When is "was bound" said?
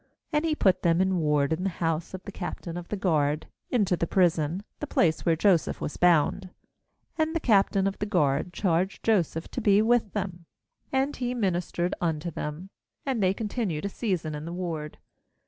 5.79-6.49